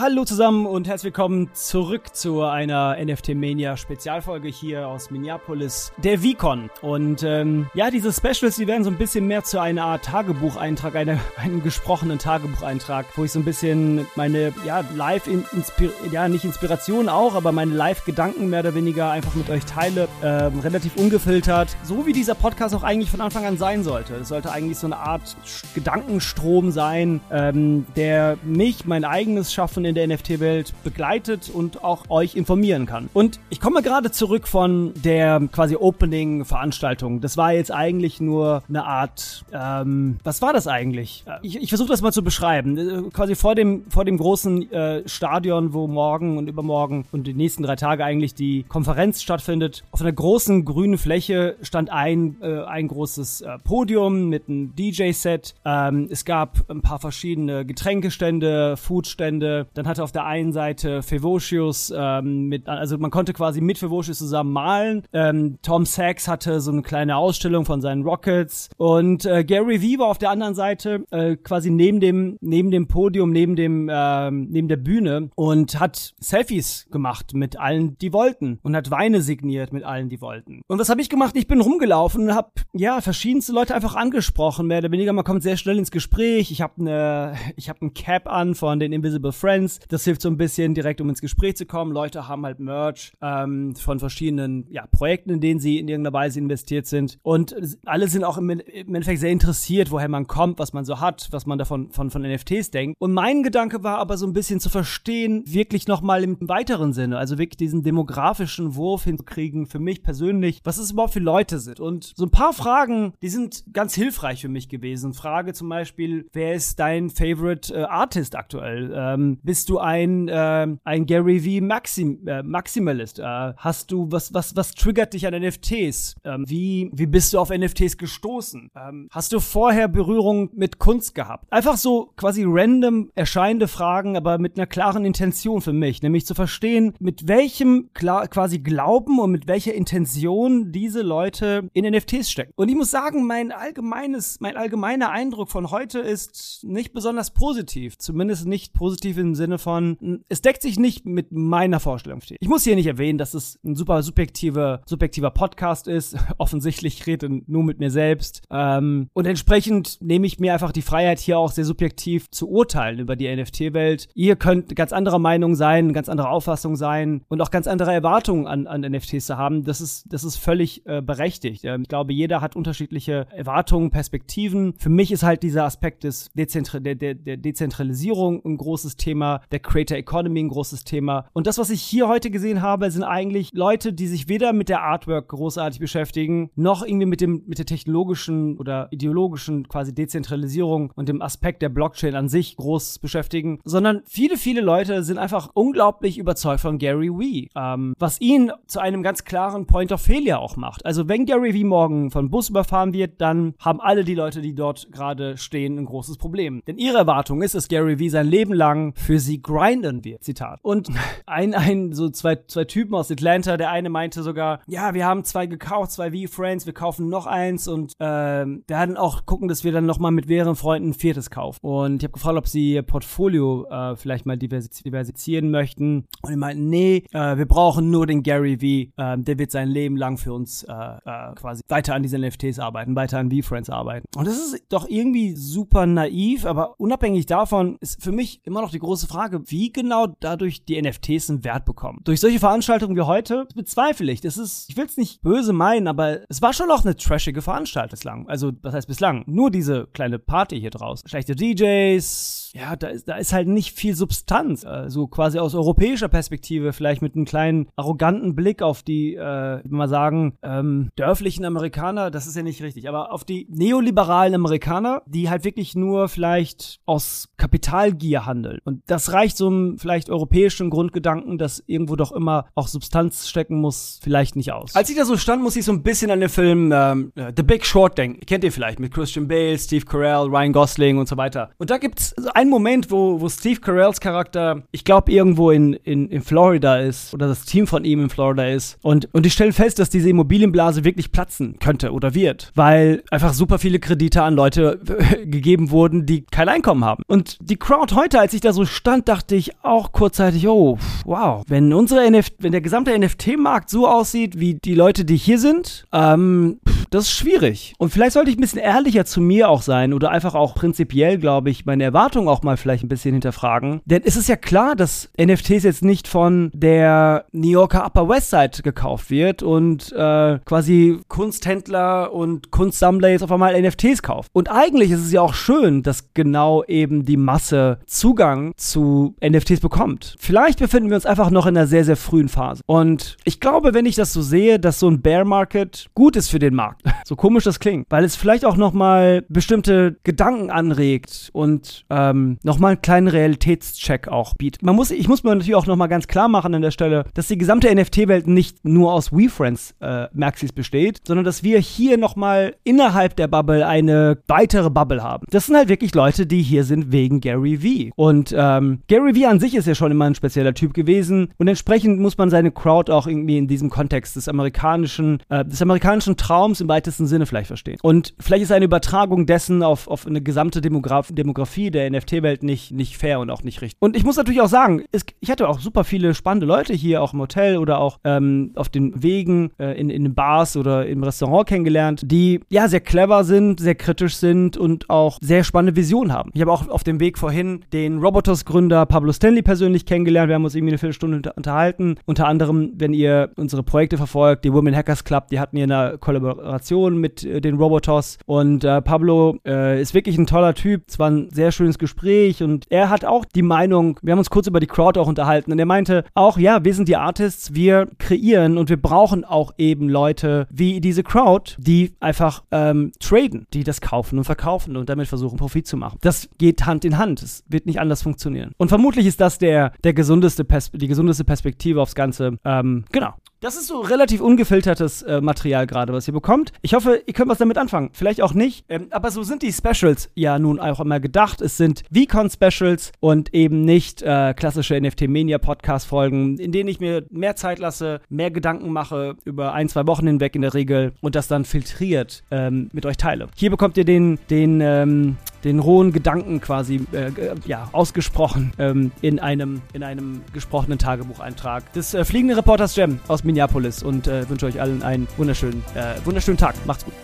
Hallo 0.00 0.24
zusammen 0.24 0.64
und 0.64 0.86
herzlich 0.86 1.12
willkommen 1.12 1.50
zurück 1.54 2.14
zu 2.14 2.42
einer 2.42 2.96
NFT 3.04 3.34
Mania 3.34 3.76
Spezialfolge 3.76 4.46
hier 4.46 4.86
aus 4.86 5.10
Minneapolis, 5.10 5.90
der 5.96 6.20
VCon. 6.20 6.70
Und 6.82 7.24
ähm, 7.24 7.66
ja, 7.74 7.90
diese 7.90 8.12
Specials, 8.12 8.54
die 8.54 8.68
werden 8.68 8.84
so 8.84 8.90
ein 8.90 8.96
bisschen 8.96 9.26
mehr 9.26 9.42
zu 9.42 9.60
einer 9.60 9.86
Art 9.86 10.04
Tagebucheintrag, 10.04 10.94
einer, 10.94 11.18
einem 11.36 11.64
gesprochenen 11.64 12.20
Tagebucheintrag, 12.20 13.06
wo 13.16 13.24
ich 13.24 13.32
so 13.32 13.40
ein 13.40 13.44
bisschen 13.44 14.06
meine, 14.14 14.54
ja, 14.64 14.84
live, 14.94 15.26
in, 15.26 15.44
inspir 15.50 15.90
ja, 16.12 16.28
nicht 16.28 16.44
Inspiration 16.44 17.08
auch, 17.08 17.34
aber 17.34 17.50
meine 17.50 17.74
Live-Gedanken 17.74 18.50
mehr 18.50 18.60
oder 18.60 18.76
weniger 18.76 19.10
einfach 19.10 19.34
mit 19.34 19.50
euch 19.50 19.64
teile, 19.64 20.06
ähm, 20.22 20.60
relativ 20.60 20.94
ungefiltert. 20.94 21.76
So 21.82 22.06
wie 22.06 22.12
dieser 22.12 22.36
Podcast 22.36 22.72
auch 22.72 22.84
eigentlich 22.84 23.10
von 23.10 23.20
Anfang 23.20 23.46
an 23.46 23.58
sein 23.58 23.82
sollte. 23.82 24.14
Es 24.14 24.28
sollte 24.28 24.52
eigentlich 24.52 24.78
so 24.78 24.86
eine 24.86 24.98
Art 24.98 25.36
Gedankenstrom 25.74 26.70
sein, 26.70 27.20
ähm, 27.32 27.84
der 27.96 28.38
mich, 28.44 28.84
mein 28.86 29.04
eigenes 29.04 29.52
Schaffen 29.52 29.87
in 29.88 29.94
der 29.94 30.06
NFT-Welt 30.06 30.72
begleitet 30.84 31.50
und 31.52 31.82
auch 31.82 32.08
euch 32.10 32.36
informieren 32.36 32.86
kann. 32.86 33.08
Und 33.12 33.40
ich 33.50 33.60
komme 33.60 33.82
gerade 33.82 34.10
zurück 34.10 34.46
von 34.46 34.92
der 34.94 35.40
quasi 35.52 35.76
Opening-Veranstaltung. 35.76 37.20
Das 37.20 37.36
war 37.36 37.52
jetzt 37.52 37.72
eigentlich 37.72 38.20
nur 38.20 38.62
eine 38.68 38.84
Art, 38.84 39.44
ähm, 39.52 40.18
was 40.24 40.42
war 40.42 40.52
das 40.52 40.66
eigentlich? 40.66 41.24
Ich, 41.42 41.56
ich 41.56 41.68
versuche 41.68 41.88
das 41.88 42.02
mal 42.02 42.12
zu 42.12 42.22
beschreiben. 42.22 42.76
Äh, 42.78 43.10
quasi 43.10 43.34
vor 43.34 43.54
dem, 43.54 43.84
vor 43.88 44.04
dem 44.04 44.18
großen 44.18 44.70
äh, 44.72 45.08
Stadion, 45.08 45.72
wo 45.72 45.86
morgen 45.86 46.38
und 46.38 46.48
übermorgen 46.48 47.06
und 47.12 47.26
die 47.26 47.34
nächsten 47.34 47.62
drei 47.62 47.76
Tage 47.76 48.04
eigentlich 48.04 48.34
die 48.34 48.64
Konferenz 48.64 49.22
stattfindet. 49.22 49.84
Auf 49.90 50.00
einer 50.00 50.12
großen 50.12 50.64
grünen 50.64 50.98
Fläche 50.98 51.56
stand 51.62 51.90
ein, 51.90 52.36
äh, 52.42 52.62
ein 52.64 52.88
großes 52.88 53.42
äh, 53.42 53.58
Podium 53.58 54.28
mit 54.28 54.48
einem 54.48 54.74
DJ-Set. 54.76 55.54
Ähm, 55.64 56.08
es 56.10 56.24
gab 56.24 56.68
ein 56.68 56.82
paar 56.82 56.98
verschiedene 56.98 57.64
Getränkestände, 57.64 58.76
Foodstände, 58.76 59.66
dann 59.78 59.86
hatte 59.86 60.02
auf 60.02 60.10
der 60.10 60.26
einen 60.26 60.52
Seite 60.52 61.02
Fevocius 61.02 61.94
ähm, 61.96 62.48
mit, 62.48 62.66
also 62.66 62.98
man 62.98 63.12
konnte 63.12 63.32
quasi 63.32 63.60
mit 63.60 63.78
Fevocius 63.78 64.18
zusammen 64.18 64.52
malen. 64.52 65.04
Ähm, 65.12 65.58
Tom 65.62 65.86
Sachs 65.86 66.26
hatte 66.26 66.60
so 66.60 66.72
eine 66.72 66.82
kleine 66.82 67.16
Ausstellung 67.16 67.64
von 67.64 67.80
seinen 67.80 68.02
Rockets 68.02 68.70
und 68.76 69.24
äh, 69.24 69.44
Gary 69.44 69.80
Vee 69.80 70.00
war 70.00 70.08
auf 70.08 70.18
der 70.18 70.30
anderen 70.30 70.56
Seite 70.56 71.04
äh, 71.12 71.36
quasi 71.36 71.70
neben 71.70 72.00
dem 72.00 72.38
neben 72.40 72.72
dem 72.72 72.88
Podium, 72.88 73.30
neben 73.30 73.54
dem 73.54 73.88
ähm, 73.88 74.48
neben 74.50 74.66
der 74.66 74.78
Bühne 74.78 75.30
und 75.36 75.78
hat 75.78 76.14
Selfies 76.18 76.88
gemacht 76.90 77.34
mit 77.34 77.56
allen, 77.56 77.96
die 77.98 78.12
wollten 78.12 78.58
und 78.64 78.74
hat 78.74 78.90
Weine 78.90 79.22
signiert 79.22 79.72
mit 79.72 79.84
allen, 79.84 80.08
die 80.08 80.20
wollten. 80.20 80.62
Und 80.66 80.80
was 80.80 80.88
habe 80.88 81.00
ich 81.00 81.08
gemacht? 81.08 81.36
Ich 81.36 81.46
bin 81.46 81.60
rumgelaufen 81.60 82.24
und 82.24 82.34
habe 82.34 82.50
ja 82.72 83.00
verschiedenste 83.00 83.52
Leute 83.52 83.76
einfach 83.76 83.94
angesprochen, 83.94 84.66
mehr 84.66 84.78
oder 84.78 84.90
weniger. 84.90 85.12
Man 85.12 85.24
kommt 85.24 85.44
sehr 85.44 85.56
schnell 85.56 85.78
ins 85.78 85.92
Gespräch. 85.92 86.50
Ich 86.50 86.62
habe 86.62 86.80
eine 86.80 87.34
ich 87.54 87.68
habe 87.68 87.86
ein 87.86 87.94
Cap 87.94 88.26
an 88.26 88.56
von 88.56 88.80
den 88.80 88.92
Invisible 88.92 89.30
Friends 89.30 89.67
Events. 89.68 89.80
Das 89.88 90.04
hilft 90.04 90.22
so 90.22 90.28
ein 90.28 90.36
bisschen 90.36 90.74
direkt, 90.74 91.00
um 91.00 91.08
ins 91.08 91.20
Gespräch 91.20 91.56
zu 91.56 91.66
kommen. 91.66 91.92
Leute 91.92 92.28
haben 92.28 92.44
halt 92.44 92.58
Merch 92.58 93.12
ähm, 93.20 93.74
von 93.76 93.98
verschiedenen 93.98 94.66
ja, 94.70 94.86
Projekten, 94.86 95.30
in 95.30 95.40
denen 95.40 95.60
sie 95.60 95.78
in 95.78 95.88
irgendeiner 95.88 96.14
Weise 96.14 96.38
investiert 96.38 96.86
sind. 96.86 97.18
Und 97.22 97.54
alle 97.84 98.08
sind 98.08 98.24
auch 98.24 98.38
im, 98.38 98.50
im 98.50 98.60
Endeffekt 98.94 99.20
sehr 99.20 99.30
interessiert, 99.30 99.90
woher 99.90 100.08
man 100.08 100.26
kommt, 100.26 100.58
was 100.58 100.72
man 100.72 100.84
so 100.84 101.00
hat, 101.00 101.28
was 101.30 101.46
man 101.46 101.58
davon 101.58 101.90
von, 101.90 102.10
von 102.10 102.22
NFTs 102.22 102.70
denkt. 102.70 102.96
Und 102.98 103.12
mein 103.12 103.42
Gedanke 103.42 103.82
war 103.82 103.98
aber 103.98 104.16
so 104.16 104.26
ein 104.26 104.32
bisschen 104.32 104.60
zu 104.60 104.70
verstehen, 104.70 105.44
wirklich 105.46 105.86
nochmal 105.86 106.24
im 106.24 106.36
weiteren 106.40 106.92
Sinne, 106.92 107.18
also 107.18 107.38
wirklich 107.38 107.56
diesen 107.56 107.82
demografischen 107.82 108.74
Wurf 108.74 109.04
hinzukriegen, 109.04 109.66
für 109.66 109.78
mich 109.78 110.02
persönlich, 110.02 110.60
was 110.64 110.78
es 110.78 110.92
überhaupt 110.92 111.12
für 111.12 111.20
Leute 111.20 111.58
sind. 111.58 111.80
Und 111.80 112.12
so 112.16 112.24
ein 112.24 112.30
paar 112.30 112.52
Fragen, 112.52 113.12
die 113.22 113.28
sind 113.28 113.64
ganz 113.72 113.94
hilfreich 113.94 114.40
für 114.40 114.48
mich 114.48 114.68
gewesen. 114.68 115.12
Frage 115.14 115.52
zum 115.52 115.68
Beispiel, 115.68 116.26
wer 116.32 116.54
ist 116.54 116.78
dein 116.78 117.10
Favorite 117.10 117.74
äh, 117.74 117.82
Artist 117.82 118.36
aktuell? 118.36 118.92
Ähm, 118.94 119.38
bist 119.58 119.70
du 119.70 119.78
ein, 119.78 120.28
äh, 120.28 120.68
ein 120.84 121.04
Gary 121.06 121.40
V 121.40 121.64
Maxim, 121.66 122.20
äh, 122.28 122.44
Maximalist? 122.44 123.18
Äh, 123.18 123.24
hast 123.56 123.90
du, 123.90 124.06
was, 124.08 124.32
was, 124.32 124.54
was 124.54 124.70
triggert 124.70 125.14
dich 125.14 125.26
an 125.26 125.34
NFTs? 125.34 126.14
Ähm, 126.22 126.44
wie, 126.46 126.90
wie 126.92 127.06
bist 127.06 127.32
du 127.32 127.40
auf 127.40 127.50
NFTs 127.50 127.96
gestoßen? 127.96 128.70
Ähm, 128.76 129.08
hast 129.10 129.32
du 129.32 129.40
vorher 129.40 129.88
Berührung 129.88 130.50
mit 130.54 130.78
Kunst 130.78 131.16
gehabt? 131.16 131.52
Einfach 131.52 131.76
so 131.76 132.12
quasi 132.14 132.44
random 132.46 133.10
erscheinende 133.16 133.66
Fragen, 133.66 134.16
aber 134.16 134.38
mit 134.38 134.56
einer 134.56 134.68
klaren 134.68 135.04
Intention 135.04 135.60
für 135.60 135.72
mich, 135.72 136.02
nämlich 136.02 136.24
zu 136.24 136.36
verstehen, 136.36 136.94
mit 137.00 137.26
welchem 137.26 137.90
klar, 137.94 138.28
quasi 138.28 138.60
Glauben 138.60 139.18
und 139.18 139.32
mit 139.32 139.48
welcher 139.48 139.74
Intention 139.74 140.70
diese 140.70 141.02
Leute 141.02 141.68
in 141.72 141.84
NFTs 141.84 142.30
stecken. 142.30 142.52
Und 142.54 142.68
ich 142.68 142.76
muss 142.76 142.92
sagen, 142.92 143.26
mein 143.26 143.50
allgemeines, 143.50 144.38
mein 144.38 144.56
allgemeiner 144.56 145.10
Eindruck 145.10 145.50
von 145.50 145.72
heute 145.72 145.98
ist 145.98 146.62
nicht 146.62 146.92
besonders 146.92 147.32
positiv, 147.32 147.98
zumindest 147.98 148.46
nicht 148.46 148.72
positiv 148.72 149.18
im 149.18 149.34
Sinne 149.38 149.58
von, 149.58 150.20
es 150.28 150.42
deckt 150.42 150.60
sich 150.60 150.78
nicht 150.78 151.06
mit 151.06 151.32
meiner 151.32 151.80
Vorstellung. 151.80 152.20
Ich 152.40 152.48
muss 152.48 152.64
hier 152.64 152.74
nicht 152.74 152.86
erwähnen, 152.86 153.16
dass 153.16 153.32
es 153.32 153.58
ein 153.64 153.74
super 153.74 154.02
subjektive, 154.02 154.82
subjektiver 154.84 155.30
Podcast 155.30 155.88
ist. 155.88 156.16
Offensichtlich 156.38 157.06
rede 157.06 157.40
nur 157.46 157.62
mit 157.62 157.78
mir 157.78 157.90
selbst. 157.90 158.42
Ähm, 158.50 159.08
und 159.14 159.26
entsprechend 159.26 160.02
nehme 160.02 160.26
ich 160.26 160.38
mir 160.38 160.52
einfach 160.52 160.72
die 160.72 160.82
Freiheit, 160.82 161.18
hier 161.18 161.38
auch 161.38 161.52
sehr 161.52 161.64
subjektiv 161.64 162.30
zu 162.30 162.50
urteilen 162.50 162.98
über 162.98 163.16
die 163.16 163.34
NFT-Welt. 163.34 164.08
Ihr 164.14 164.36
könnt 164.36 164.74
ganz 164.76 164.92
anderer 164.92 165.18
Meinung 165.18 165.54
sein, 165.54 165.92
ganz 165.92 166.08
andere 166.08 166.28
Auffassung 166.28 166.76
sein 166.76 167.22
und 167.28 167.40
auch 167.40 167.50
ganz 167.50 167.66
andere 167.66 167.92
Erwartungen 167.92 168.46
an, 168.46 168.66
an 168.66 168.82
NFTs 168.82 169.26
zu 169.26 169.38
haben. 169.38 169.64
Das 169.64 169.80
ist, 169.80 170.06
das 170.12 170.24
ist 170.24 170.36
völlig 170.36 170.84
äh, 170.86 171.00
berechtigt. 171.00 171.64
Ähm, 171.64 171.82
ich 171.82 171.88
glaube, 171.88 172.12
jeder 172.12 172.40
hat 172.40 172.56
unterschiedliche 172.56 173.26
Erwartungen, 173.30 173.90
Perspektiven. 173.90 174.74
Für 174.78 174.90
mich 174.90 175.12
ist 175.12 175.22
halt 175.22 175.42
dieser 175.42 175.64
Aspekt 175.64 176.04
des 176.04 176.30
Dezentra 176.34 176.80
der, 176.80 176.94
der, 176.94 177.14
der 177.14 177.36
Dezentralisierung 177.36 178.44
ein 178.44 178.56
großes 178.56 178.96
Thema 178.96 179.27
der 179.52 179.60
Creator 179.60 179.96
Economy 179.96 180.40
ein 180.40 180.48
großes 180.48 180.84
Thema. 180.84 181.26
Und 181.32 181.46
das, 181.46 181.58
was 181.58 181.70
ich 181.70 181.82
hier 181.82 182.08
heute 182.08 182.30
gesehen 182.30 182.62
habe, 182.62 182.90
sind 182.90 183.04
eigentlich 183.04 183.52
Leute, 183.52 183.92
die 183.92 184.06
sich 184.06 184.28
weder 184.28 184.52
mit 184.52 184.68
der 184.68 184.82
Artwork 184.82 185.28
großartig 185.28 185.80
beschäftigen, 185.80 186.50
noch 186.54 186.82
irgendwie 186.82 187.06
mit 187.06 187.20
dem, 187.20 187.42
mit 187.46 187.58
der 187.58 187.66
technologischen 187.66 188.56
oder 188.58 188.88
ideologischen 188.90 189.68
quasi 189.68 189.94
Dezentralisierung 189.94 190.92
und 190.94 191.08
dem 191.08 191.22
Aspekt 191.22 191.62
der 191.62 191.68
Blockchain 191.68 192.14
an 192.14 192.28
sich 192.28 192.56
groß 192.56 192.98
beschäftigen, 192.98 193.60
sondern 193.64 194.02
viele, 194.06 194.36
viele 194.36 194.60
Leute 194.60 195.02
sind 195.02 195.18
einfach 195.18 195.50
unglaublich 195.54 196.18
überzeugt 196.18 196.60
von 196.60 196.78
Gary 196.78 197.10
Wee, 197.10 197.48
ähm, 197.56 197.94
was 197.98 198.20
ihn 198.20 198.52
zu 198.66 198.80
einem 198.80 199.02
ganz 199.02 199.24
klaren 199.24 199.66
Point 199.66 199.92
of 199.92 200.00
Failure 200.00 200.38
auch 200.38 200.56
macht. 200.56 200.84
Also 200.86 201.08
wenn 201.08 201.26
Gary 201.26 201.54
Wee 201.54 201.64
morgen 201.64 202.10
von 202.10 202.30
Bus 202.30 202.48
überfahren 202.48 202.92
wird, 202.92 203.20
dann 203.20 203.54
haben 203.58 203.80
alle 203.80 204.04
die 204.04 204.14
Leute, 204.14 204.40
die 204.40 204.54
dort 204.54 204.90
gerade 204.92 205.36
stehen, 205.36 205.78
ein 205.78 205.86
großes 205.86 206.18
Problem. 206.18 206.62
Denn 206.66 206.78
ihre 206.78 206.98
Erwartung 206.98 207.42
ist, 207.42 207.54
dass 207.54 207.68
Gary 207.68 207.98
Vee 207.98 208.08
sein 208.08 208.26
Leben 208.26 208.54
lang 208.54 208.94
für 208.96 209.17
sie 209.20 209.28
sie 209.28 209.42
grinden 209.42 210.04
wird. 210.04 210.24
Zitat. 210.24 210.58
Und 210.62 210.88
ein, 211.26 211.54
ein, 211.54 211.92
so 211.92 212.08
zwei, 212.08 212.36
zwei 212.46 212.64
Typen 212.64 212.94
aus 212.94 213.10
Atlanta, 213.10 213.56
der 213.56 213.70
eine 213.70 213.90
meinte 213.90 214.22
sogar, 214.22 214.60
ja, 214.66 214.94
wir 214.94 215.06
haben 215.06 215.24
zwei 215.24 215.46
gekauft, 215.46 215.92
zwei 215.92 216.10
V-Friends, 216.10 216.66
wir 216.66 216.72
kaufen 216.72 217.08
noch 217.08 217.26
eins 217.26 217.68
und 217.68 217.92
ähm, 218.00 218.64
werden 218.66 218.96
auch 218.96 219.26
gucken, 219.26 219.48
dass 219.48 219.64
wir 219.64 219.72
dann 219.72 219.86
nochmal 219.86 220.10
mit 220.10 220.28
mehreren 220.28 220.56
Freunden 220.56 220.90
ein 220.90 220.94
viertes 220.94 221.30
kaufen. 221.30 221.58
Und 221.62 222.02
ich 222.02 222.04
habe 222.04 222.12
gefragt, 222.12 222.38
ob 222.38 222.48
sie 222.48 222.72
ihr 222.72 222.82
Portfolio 222.82 223.66
äh, 223.70 223.96
vielleicht 223.96 224.26
mal 224.26 224.36
diversifizieren 224.38 225.50
möchten. 225.50 226.06
Und 226.22 226.30
die 226.30 226.36
meinten, 226.36 226.68
nee, 226.68 227.04
äh, 227.12 227.36
wir 227.36 227.46
brauchen 227.46 227.90
nur 227.90 228.06
den 228.06 228.22
Gary 228.22 228.56
V. 228.56 229.02
Äh, 229.02 229.18
der 229.18 229.38
wird 229.38 229.50
sein 229.50 229.68
Leben 229.68 229.96
lang 229.96 230.16
für 230.16 230.32
uns 230.32 230.64
äh, 230.64 230.72
äh, 230.72 231.34
quasi 231.34 231.62
weiter 231.68 231.94
an 231.94 232.02
diesen 232.02 232.22
NFTs 232.22 232.58
arbeiten, 232.58 232.96
weiter 232.96 233.18
an 233.18 233.30
V-Friends 233.30 233.70
arbeiten. 233.70 234.06
Und 234.16 234.26
das 234.26 234.36
ist 234.36 234.64
doch 234.70 234.88
irgendwie 234.88 235.34
super 235.36 235.86
naiv, 235.86 236.46
aber 236.46 236.80
unabhängig 236.80 237.26
davon 237.26 237.76
ist 237.80 238.02
für 238.02 238.12
mich 238.12 238.40
immer 238.44 238.62
noch 238.62 238.70
die 238.70 238.78
große 238.78 239.07
Frage, 239.08 239.42
wie 239.50 239.72
genau 239.72 240.06
dadurch 240.20 240.64
die 240.64 240.80
NFTs 240.80 241.30
einen 241.30 241.44
Wert 241.44 241.64
bekommen. 241.64 242.00
Durch 242.04 242.20
solche 242.20 242.38
Veranstaltungen 242.38 242.96
wie 242.96 243.02
heute 243.02 243.46
bezweifle 243.54 244.10
ich. 244.12 244.20
Das 244.20 244.38
ist, 244.38 244.70
ich 244.70 244.76
will 244.76 244.86
es 244.86 244.96
nicht 244.96 245.20
böse 245.22 245.52
meinen, 245.52 245.88
aber 245.88 246.20
es 246.28 246.42
war 246.42 246.52
schon 246.52 246.70
auch 246.70 246.84
eine 246.84 246.96
trashige 246.96 247.42
Veranstaltung 247.42 247.98
bislang. 247.98 248.28
Also, 248.28 248.52
was 248.62 248.74
heißt 248.74 248.88
bislang? 248.88 249.24
Nur 249.26 249.50
diese 249.50 249.86
kleine 249.92 250.18
Party 250.18 250.60
hier 250.60 250.70
draußen. 250.70 251.08
Schlechte 251.08 251.34
DJs, 251.34 252.52
ja, 252.54 252.76
da 252.76 252.88
ist, 252.88 253.08
da 253.08 253.16
ist 253.16 253.32
halt 253.32 253.48
nicht 253.48 253.76
viel 253.76 253.94
Substanz. 253.94 254.62
So 254.62 254.68
also 254.68 255.06
quasi 255.08 255.38
aus 255.38 255.54
europäischer 255.54 256.08
Perspektive, 256.08 256.72
vielleicht 256.72 257.02
mit 257.02 257.14
einem 257.14 257.24
kleinen 257.24 257.68
arroganten 257.76 258.34
Blick 258.34 258.62
auf 258.62 258.82
die, 258.82 259.14
äh, 259.14 259.62
will 259.64 259.70
mal 259.70 259.88
sagen, 259.88 260.38
ähm, 260.42 260.90
dörflichen 260.96 261.44
Amerikaner, 261.44 262.10
das 262.10 262.26
ist 262.26 262.36
ja 262.36 262.42
nicht 262.42 262.62
richtig, 262.62 262.88
aber 262.88 263.12
auf 263.12 263.24
die 263.24 263.46
neoliberalen 263.50 264.34
Amerikaner, 264.34 265.02
die 265.06 265.28
halt 265.28 265.44
wirklich 265.44 265.74
nur 265.74 266.08
vielleicht 266.08 266.80
aus 266.86 267.28
Kapitalgier 267.36 268.26
handeln. 268.26 268.60
Und 268.64 268.82
das 268.86 268.97
reicht 269.12 269.36
so 269.36 269.48
einem 269.48 269.78
vielleicht 269.78 270.10
europäischen 270.10 270.70
Grundgedanken, 270.70 271.38
dass 271.38 271.62
irgendwo 271.66 271.96
doch 271.96 272.12
immer 272.12 272.46
auch 272.54 272.68
Substanz 272.68 273.28
stecken 273.28 273.60
muss, 273.60 274.00
vielleicht 274.02 274.36
nicht 274.36 274.52
aus. 274.52 274.74
Als 274.74 274.90
ich 274.90 274.96
da 274.96 275.04
so 275.04 275.16
stand, 275.16 275.42
muss 275.42 275.56
ich 275.56 275.64
so 275.64 275.72
ein 275.72 275.82
bisschen 275.82 276.10
an 276.10 276.20
den 276.20 276.28
Film 276.28 276.72
ähm, 276.72 277.12
äh, 277.14 277.32
The 277.36 277.42
Big 277.42 277.64
Short 277.64 277.96
denken. 277.96 278.20
Kennt 278.26 278.44
ihr 278.44 278.52
vielleicht 278.52 278.80
mit 278.80 278.92
Christian 278.92 279.28
Bale, 279.28 279.58
Steve 279.58 279.84
Carell, 279.84 280.28
Ryan 280.28 280.52
Gosling 280.52 280.98
und 280.98 281.08
so 281.08 281.16
weiter. 281.16 281.50
Und 281.58 281.70
da 281.70 281.78
gibt's 281.78 282.14
so 282.16 282.30
einen 282.34 282.50
Moment, 282.50 282.90
wo, 282.90 283.20
wo 283.20 283.28
Steve 283.28 283.60
Carells 283.60 284.00
Charakter, 284.00 284.62
ich 284.70 284.84
glaube, 284.84 285.12
irgendwo 285.12 285.50
in, 285.50 285.74
in, 285.74 286.08
in 286.08 286.22
Florida 286.22 286.78
ist 286.78 287.14
oder 287.14 287.28
das 287.28 287.44
Team 287.44 287.66
von 287.66 287.84
ihm 287.84 288.00
in 288.00 288.10
Florida 288.10 288.46
ist. 288.46 288.78
Und, 288.82 289.08
und 289.12 289.24
die 289.24 289.30
stellen 289.30 289.52
fest, 289.52 289.78
dass 289.78 289.90
diese 289.90 290.08
Immobilienblase 290.08 290.84
wirklich 290.84 291.12
platzen 291.12 291.58
könnte 291.58 291.92
oder 291.92 292.14
wird, 292.14 292.52
weil 292.54 293.02
einfach 293.10 293.32
super 293.32 293.58
viele 293.58 293.78
Kredite 293.78 294.22
an 294.22 294.34
Leute 294.34 294.80
gegeben 295.24 295.70
wurden, 295.70 296.06
die 296.06 296.22
kein 296.22 296.48
Einkommen 296.48 296.84
haben. 296.84 297.02
Und 297.06 297.36
die 297.40 297.56
Crowd 297.56 297.94
heute, 297.94 298.20
als 298.20 298.34
ich 298.34 298.40
da 298.40 298.52
so 298.52 298.64
stand, 298.64 298.87
stand, 298.88 299.06
dachte 299.06 299.34
ich 299.34 299.52
auch 299.62 299.92
kurzzeitig, 299.92 300.48
oh, 300.48 300.78
wow, 301.04 301.42
wenn 301.46 301.74
unsere 301.74 302.10
NFT, 302.10 302.36
wenn 302.38 302.52
der 302.52 302.62
gesamte 302.62 302.98
NFT-Markt 302.98 303.68
so 303.68 303.86
aussieht 303.86 304.40
wie 304.40 304.54
die 304.54 304.74
Leute, 304.74 305.04
die 305.04 305.16
hier 305.16 305.38
sind, 305.38 305.86
ähm, 305.92 306.58
das 306.90 307.04
ist 307.04 307.12
schwierig. 307.12 307.74
Und 307.78 307.90
vielleicht 307.90 308.12
sollte 308.12 308.30
ich 308.30 308.36
ein 308.36 308.40
bisschen 308.40 308.60
ehrlicher 308.60 309.04
zu 309.04 309.20
mir 309.20 309.48
auch 309.48 309.62
sein 309.62 309.92
oder 309.92 310.10
einfach 310.10 310.34
auch 310.34 310.54
prinzipiell, 310.54 311.18
glaube 311.18 311.50
ich, 311.50 311.66
meine 311.66 311.84
Erwartungen 311.84 312.28
auch 312.28 312.42
mal 312.42 312.56
vielleicht 312.56 312.84
ein 312.84 312.88
bisschen 312.88 313.12
hinterfragen. 313.12 313.80
Denn 313.84 314.02
es 314.04 314.16
ist 314.16 314.28
ja 314.28 314.36
klar, 314.36 314.76
dass 314.76 315.10
NFTs 315.20 315.64
jetzt 315.64 315.84
nicht 315.84 316.08
von 316.08 316.50
der 316.54 317.26
New 317.32 317.50
Yorker 317.50 317.84
Upper 317.84 318.08
West 318.08 318.30
Side 318.30 318.62
gekauft 318.62 319.10
wird 319.10 319.42
und 319.42 319.92
äh, 319.92 320.38
quasi 320.44 321.00
Kunsthändler 321.08 322.12
und 322.12 322.50
Kunstsammler 322.50 323.08
jetzt 323.08 323.22
auf 323.22 323.32
einmal 323.32 323.60
NFTs 323.60 324.02
kaufen. 324.02 324.28
Und 324.32 324.50
eigentlich 324.50 324.90
ist 324.90 325.00
es 325.00 325.12
ja 325.12 325.20
auch 325.20 325.34
schön, 325.34 325.82
dass 325.82 326.14
genau 326.14 326.64
eben 326.64 327.04
die 327.04 327.16
Masse 327.16 327.78
Zugang 327.86 328.52
zu 328.56 329.14
NFTs 329.24 329.60
bekommt. 329.60 330.16
Vielleicht 330.18 330.58
befinden 330.58 330.90
wir 330.90 330.96
uns 330.96 331.06
einfach 331.06 331.30
noch 331.30 331.46
in 331.46 331.56
einer 331.56 331.66
sehr, 331.66 331.84
sehr 331.84 331.96
frühen 331.96 332.28
Phase. 332.28 332.62
Und 332.66 333.16
ich 333.24 333.40
glaube, 333.40 333.74
wenn 333.74 333.86
ich 333.86 333.96
das 333.96 334.12
so 334.12 334.22
sehe, 334.22 334.58
dass 334.58 334.80
so 334.80 334.88
ein 334.88 335.00
Bear 335.00 335.24
Market 335.24 335.86
gut 335.94 336.16
ist 336.16 336.28
für 336.28 336.38
den 336.38 336.54
Markt. 336.54 336.77
So 337.04 337.16
komisch 337.16 337.44
das 337.44 337.60
klingt. 337.60 337.86
Weil 337.90 338.04
es 338.04 338.16
vielleicht 338.16 338.44
auch 338.44 338.56
nochmal 338.56 339.24
bestimmte 339.28 339.98
Gedanken 340.04 340.50
anregt 340.50 341.30
und 341.32 341.84
ähm, 341.90 342.38
nochmal 342.42 342.72
einen 342.72 342.82
kleinen 342.82 343.08
Realitätscheck 343.08 344.08
auch 344.08 344.34
bietet. 344.34 344.62
Man 344.62 344.76
muss, 344.76 344.90
ich 344.90 345.08
muss 345.08 345.24
mir 345.24 345.30
natürlich 345.30 345.54
auch 345.54 345.66
nochmal 345.66 345.88
ganz 345.88 346.06
klar 346.06 346.28
machen 346.28 346.54
an 346.54 346.62
der 346.62 346.70
Stelle, 346.70 347.04
dass 347.14 347.28
die 347.28 347.38
gesamte 347.38 347.74
NFT-Welt 347.74 348.26
nicht 348.26 348.64
nur 348.64 348.92
aus 348.92 349.12
WeFriends 349.12 349.74
äh, 349.80 350.06
Maxis 350.12 350.52
besteht, 350.52 351.00
sondern 351.06 351.24
dass 351.24 351.42
wir 351.42 351.58
hier 351.58 351.98
nochmal 351.98 352.54
innerhalb 352.64 353.16
der 353.16 353.28
Bubble 353.28 353.66
eine 353.66 354.18
weitere 354.26 354.70
Bubble 354.70 355.02
haben. 355.02 355.26
Das 355.30 355.46
sind 355.46 355.56
halt 355.56 355.68
wirklich 355.68 355.94
Leute, 355.94 356.26
die 356.26 356.42
hier 356.42 356.64
sind 356.64 356.92
wegen 356.92 357.20
Gary 357.20 357.62
Vee. 357.62 357.90
Und 357.96 358.34
ähm, 358.36 358.82
Gary 358.88 359.14
Vee 359.14 359.26
an 359.26 359.40
sich 359.40 359.54
ist 359.54 359.66
ja 359.66 359.74
schon 359.74 359.90
immer 359.90 360.06
ein 360.06 360.14
spezieller 360.14 360.54
Typ 360.54 360.74
gewesen 360.74 361.32
und 361.38 361.48
entsprechend 361.48 362.00
muss 362.00 362.18
man 362.18 362.30
seine 362.30 362.50
Crowd 362.50 362.92
auch 362.92 363.06
irgendwie 363.06 363.38
in 363.38 363.48
diesem 363.48 363.70
Kontext 363.70 364.16
des 364.16 364.28
amerikanischen, 364.28 365.20
äh, 365.28 365.44
des 365.44 365.60
amerikanischen 365.60 366.16
Traums 366.16 366.60
im 366.60 366.67
weitesten 366.68 367.06
Sinne 367.06 367.26
vielleicht 367.26 367.48
verstehen. 367.48 367.78
Und 367.82 368.14
vielleicht 368.20 368.44
ist 368.44 368.52
eine 368.52 368.64
Übertragung 368.64 369.26
dessen 369.26 369.62
auf, 369.62 369.88
auf 369.88 370.06
eine 370.06 370.20
gesamte 370.20 370.60
Demograf 370.60 371.08
Demografie 371.10 371.70
der 371.70 371.90
NFT-Welt 371.90 372.42
nicht, 372.42 372.72
nicht 372.72 372.96
fair 372.96 373.20
und 373.20 373.30
auch 373.30 373.42
nicht 373.42 373.60
richtig. 373.62 373.76
Und 373.80 373.96
ich 373.96 374.04
muss 374.04 374.16
natürlich 374.16 374.40
auch 374.40 374.48
sagen, 374.48 374.84
es, 374.92 375.04
ich 375.20 375.30
hatte 375.30 375.48
auch 375.48 375.60
super 375.60 375.84
viele 375.84 376.14
spannende 376.14 376.46
Leute 376.46 376.72
hier, 376.72 377.02
auch 377.02 377.12
im 377.12 377.20
Hotel 377.20 377.56
oder 377.56 377.80
auch 377.80 377.98
ähm, 378.04 378.52
auf 378.54 378.68
den 378.68 379.02
Wegen 379.02 379.50
äh, 379.58 379.78
in, 379.78 379.90
in 379.90 380.04
den 380.04 380.14
Bars 380.14 380.56
oder 380.56 380.86
im 380.86 381.02
Restaurant 381.02 381.48
kennengelernt, 381.48 382.02
die 382.04 382.40
ja 382.50 382.68
sehr 382.68 382.80
clever 382.80 383.24
sind, 383.24 383.60
sehr 383.60 383.74
kritisch 383.74 384.16
sind 384.16 384.56
und 384.56 384.90
auch 384.90 385.18
sehr 385.20 385.44
spannende 385.44 385.76
Visionen 385.76 386.12
haben. 386.12 386.30
Ich 386.34 386.40
habe 386.40 386.52
auch 386.52 386.68
auf 386.68 386.84
dem 386.84 387.00
Weg 387.00 387.18
vorhin 387.18 387.64
den 387.72 387.98
Robotos-Gründer 387.98 388.86
Pablo 388.86 389.12
Stanley 389.12 389.42
persönlich 389.42 389.86
kennengelernt. 389.86 390.28
Wir 390.28 390.34
haben 390.34 390.44
uns 390.44 390.54
irgendwie 390.54 390.72
eine 390.72 390.78
Viertelstunde 390.78 391.16
unter 391.18 391.48
unterhalten. 391.48 391.96
Unter 392.04 392.26
anderem, 392.26 392.72
wenn 392.76 392.92
ihr 392.92 393.30
unsere 393.36 393.62
Projekte 393.62 393.96
verfolgt, 393.96 394.44
die 394.44 394.52
Women 394.52 394.76
Hackers 394.76 395.04
Club, 395.04 395.28
die 395.28 395.40
hatten 395.40 395.56
hier 395.56 395.64
eine 395.64 395.98
Kollaboration 395.98 396.57
mit 396.98 397.24
äh, 397.24 397.40
den 397.40 397.56
Robotos 397.56 398.18
und 398.26 398.64
äh, 398.64 398.82
Pablo 398.82 399.38
äh, 399.46 399.80
ist 399.80 399.94
wirklich 399.94 400.18
ein 400.18 400.26
toller 400.26 400.54
Typ. 400.54 400.84
Es 400.88 400.98
war 400.98 401.10
ein 401.10 401.28
sehr 401.30 401.52
schönes 401.52 401.78
Gespräch 401.78 402.42
und 402.42 402.66
er 402.70 402.90
hat 402.90 403.04
auch 403.04 403.24
die 403.24 403.42
Meinung, 403.42 403.98
wir 404.02 404.12
haben 404.12 404.18
uns 404.18 404.30
kurz 404.30 404.46
über 404.46 404.60
die 404.60 404.66
Crowd 404.66 404.98
auch 404.98 405.06
unterhalten 405.06 405.52
und 405.52 405.58
er 405.58 405.66
meinte 405.66 406.04
auch, 406.14 406.38
ja, 406.38 406.64
wir 406.64 406.74
sind 406.74 406.88
die 406.88 406.96
Artists, 406.96 407.54
wir 407.54 407.88
kreieren 407.98 408.58
und 408.58 408.68
wir 408.68 408.80
brauchen 408.80 409.24
auch 409.24 409.52
eben 409.58 409.88
Leute 409.88 410.46
wie 410.50 410.80
diese 410.80 411.02
Crowd, 411.02 411.56
die 411.58 411.94
einfach 412.00 412.42
ähm, 412.50 412.92
traden, 413.00 413.46
die 413.54 413.64
das 413.64 413.80
kaufen 413.80 414.18
und 414.18 414.24
verkaufen 414.24 414.76
und 414.76 414.88
damit 414.88 415.08
versuchen, 415.08 415.38
Profit 415.38 415.66
zu 415.66 415.76
machen. 415.76 415.98
Das 416.02 416.28
geht 416.38 416.66
Hand 416.66 416.84
in 416.84 416.98
Hand. 416.98 417.22
Es 417.22 417.44
wird 417.48 417.66
nicht 417.66 417.80
anders 417.80 418.02
funktionieren. 418.02 418.52
Und 418.58 418.68
vermutlich 418.68 419.06
ist 419.06 419.20
das 419.20 419.38
der, 419.38 419.72
der 419.84 419.94
gesundeste 419.94 420.44
Pers 420.44 420.70
die 420.72 420.88
gesundeste 420.88 421.24
Perspektive 421.24 421.80
aufs 421.80 421.94
Ganze. 421.94 422.38
Ähm, 422.44 422.84
genau. 422.92 423.14
Das 423.40 423.54
ist 423.54 423.68
so 423.68 423.80
relativ 423.82 424.20
ungefiltertes 424.20 425.02
äh, 425.02 425.20
Material 425.20 425.68
gerade, 425.68 425.92
was 425.92 426.08
ihr 426.08 426.12
bekommt. 426.12 426.52
Ich 426.60 426.74
hoffe, 426.74 427.00
ihr 427.06 427.14
könnt 427.14 427.30
was 427.30 427.38
damit 427.38 427.56
anfangen. 427.56 427.90
Vielleicht 427.92 428.20
auch 428.20 428.34
nicht. 428.34 428.64
Ähm, 428.68 428.88
aber 428.90 429.12
so 429.12 429.22
sind 429.22 429.42
die 429.42 429.52
Specials 429.52 430.10
ja 430.16 430.40
nun 430.40 430.58
auch 430.58 430.80
immer 430.80 430.98
gedacht. 430.98 431.40
Es 431.40 431.56
sind 431.56 431.84
VCon-Specials 431.94 432.90
und 432.98 433.32
eben 433.34 433.64
nicht 433.64 434.02
äh, 434.02 434.34
klassische 434.34 434.80
NFT-Mania-Podcast-Folgen, 434.80 436.38
in 436.38 436.50
denen 436.50 436.68
ich 436.68 436.80
mir 436.80 437.04
mehr 437.10 437.36
Zeit 437.36 437.60
lasse, 437.60 438.00
mehr 438.08 438.32
Gedanken 438.32 438.72
mache 438.72 439.14
über 439.24 439.52
ein, 439.52 439.68
zwei 439.68 439.86
Wochen 439.86 440.08
hinweg 440.08 440.34
in 440.34 440.42
der 440.42 440.54
Regel 440.54 440.94
und 441.00 441.14
das 441.14 441.28
dann 441.28 441.44
filtriert 441.44 442.24
ähm, 442.32 442.70
mit 442.72 442.86
euch 442.86 442.96
teile. 442.96 443.28
Hier 443.36 443.50
bekommt 443.50 443.76
ihr 443.76 443.84
den, 443.84 444.18
den, 444.30 444.60
ähm, 444.60 445.16
den 445.44 445.58
rohen 445.58 445.92
Gedanken 445.92 446.40
quasi 446.40 446.86
äh, 446.92 447.10
ja, 447.46 447.68
ausgesprochen 447.72 448.52
ähm, 448.58 448.92
in, 449.00 449.18
einem, 449.18 449.62
in 449.72 449.82
einem 449.82 450.22
gesprochenen 450.32 450.78
Tagebucheintrag 450.78 451.72
des 451.72 451.94
äh, 451.94 452.04
fliegenden 452.04 452.36
Reporters 452.36 452.76
Jam 452.76 453.00
aus 453.08 453.24
Minneapolis 453.24 453.82
und 453.82 454.06
äh, 454.06 454.28
wünsche 454.28 454.46
euch 454.46 454.60
allen 454.60 454.82
einen 454.82 455.08
wunderschönen, 455.16 455.64
äh, 455.74 455.94
wunderschönen 456.04 456.38
Tag. 456.38 456.54
Macht's 456.66 456.84
gut. 456.84 456.94